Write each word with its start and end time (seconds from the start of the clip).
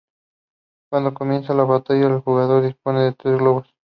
Cuando 0.89 1.13
comienza 1.13 1.53
la 1.53 1.63
batalla, 1.63 2.07
el 2.07 2.21
jugador 2.21 2.63
dispone 2.63 3.01
de 3.03 3.11
tres 3.13 3.37
globos. 3.37 3.71